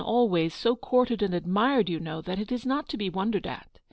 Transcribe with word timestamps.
always 0.03 0.51
so 0.51 0.75
courted 0.75 1.21
and 1.21 1.31
admired, 1.35 1.87
you 1.87 1.99
know, 1.99 2.21
that 2.21 2.39
it 2.39 2.51
is 2.51 2.65
not 2.65 2.89
to 2.89 2.97
be 2.97 3.07
wondered 3.07 3.45
at. 3.45 3.77